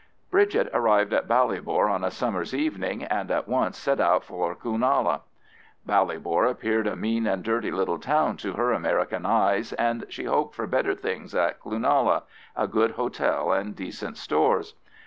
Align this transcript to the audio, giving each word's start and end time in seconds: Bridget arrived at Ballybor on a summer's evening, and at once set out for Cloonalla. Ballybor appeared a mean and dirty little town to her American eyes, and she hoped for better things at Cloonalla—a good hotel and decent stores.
Bridget 0.31 0.67
arrived 0.73 1.13
at 1.13 1.27
Ballybor 1.27 1.87
on 1.87 2.03
a 2.03 2.09
summer's 2.09 2.55
evening, 2.55 3.03
and 3.03 3.29
at 3.29 3.47
once 3.47 3.77
set 3.77 3.99
out 3.99 4.23
for 4.23 4.55
Cloonalla. 4.55 5.21
Ballybor 5.87 6.49
appeared 6.49 6.87
a 6.87 6.95
mean 6.95 7.27
and 7.27 7.43
dirty 7.43 7.69
little 7.69 7.99
town 7.99 8.35
to 8.37 8.53
her 8.53 8.71
American 8.71 9.27
eyes, 9.27 9.73
and 9.73 10.05
she 10.09 10.23
hoped 10.23 10.55
for 10.55 10.65
better 10.65 10.95
things 10.95 11.35
at 11.35 11.59
Cloonalla—a 11.59 12.67
good 12.69 12.91
hotel 12.93 13.51
and 13.51 13.75
decent 13.75 14.17
stores. 14.17 14.73